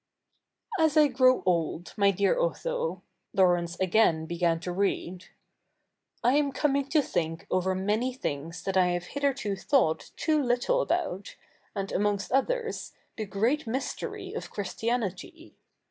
^ 0.79 0.83
As 0.83 0.97
I 0.97 1.09
grow 1.09 1.43
old, 1.45 1.93
my 1.95 2.09
dear 2.09 2.35
Otho,^ 2.35 3.01
Laurence 3.35 3.79
again 3.79 4.25
began 4.25 4.59
to 4.61 4.71
read, 4.71 5.25
'/ 5.93 6.23
a?n 6.25 6.51
coffuug 6.51 6.89
to 6.89 7.03
thi?ik 7.03 7.45
over 7.51 7.75
many 7.75 8.11
things 8.11 8.63
that 8.63 8.75
I 8.75 8.87
have 8.93 9.03
hitherto 9.13 9.55
thought 9.55 10.09
too 10.17 10.41
little 10.41 10.81
abotit, 10.87 11.35
and, 11.75 11.91
a?nongst 11.91 12.31
others, 12.31 12.93
the 13.15 13.25
great 13.27 13.67
mystery 13.67 14.33
of 14.33 14.45
Ch?'istia7iity. 14.51 15.53